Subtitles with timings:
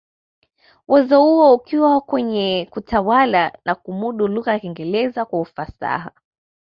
[0.87, 6.11] Uwezo huo ukiwa kwenye kutawala na kumudu lugha ya Kiingereza kwa ufasaha